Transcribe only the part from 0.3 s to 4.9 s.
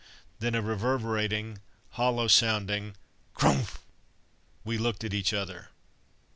then a reverberating, hollow sounding "crumph!" We